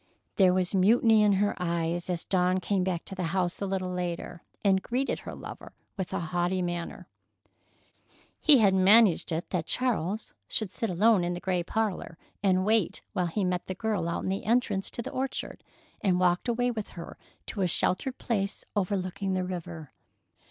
There 0.37 0.51
was 0.51 0.73
mutiny 0.73 1.21
in 1.21 1.33
her 1.33 1.53
eyes 1.59 2.09
as 2.09 2.25
Dawn 2.25 2.59
came 2.59 2.83
back 2.83 3.05
to 3.05 3.13
the 3.13 3.21
house 3.37 3.61
a 3.61 3.67
little 3.67 3.91
later, 3.91 4.41
and 4.65 4.81
greeted 4.81 5.19
her 5.19 5.35
lover 5.35 5.73
with 5.95 6.11
a 6.11 6.19
haughty 6.19 6.63
manner. 6.63 7.07
He 8.39 8.57
had 8.57 8.73
managed 8.73 9.31
it 9.31 9.51
that 9.51 9.67
Charles 9.67 10.33
should 10.47 10.71
sit 10.71 10.89
alone 10.89 11.23
in 11.23 11.33
the 11.33 11.39
gray 11.39 11.61
parlor 11.61 12.17
and 12.41 12.65
wait 12.65 13.03
while 13.13 13.27
he 13.27 13.43
met 13.43 13.67
the 13.67 13.75
girl 13.75 14.09
out 14.09 14.23
in 14.23 14.29
the 14.29 14.43
entrance 14.43 14.89
to 14.89 15.03
the 15.03 15.11
orchard 15.11 15.63
and 16.03 16.19
walked 16.19 16.47
away 16.47 16.71
with 16.71 16.89
her 16.97 17.15
to 17.45 17.61
a 17.61 17.67
sheltered 17.67 18.17
place 18.17 18.65
overlooking 18.75 19.35
the 19.35 19.43
river. 19.43 19.91